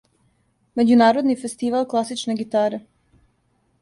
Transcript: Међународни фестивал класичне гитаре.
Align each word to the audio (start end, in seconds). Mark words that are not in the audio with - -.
Међународни 0.79 1.37
фестивал 1.43 1.85
класичне 1.93 2.39
гитаре. 2.43 2.81